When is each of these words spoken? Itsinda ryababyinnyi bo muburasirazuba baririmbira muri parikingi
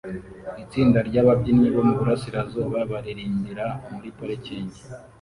Itsinda 0.63 0.99
ryababyinnyi 1.07 1.67
bo 1.75 1.81
muburasirazuba 1.87 2.77
baririmbira 2.91 3.65
muri 3.93 4.09
parikingi 4.17 4.81